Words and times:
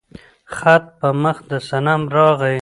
خط 0.55 0.83
په 0.99 1.07
مخ 1.21 1.37
د 1.49 1.51
صنم 1.69 2.01
راغى 2.15 2.55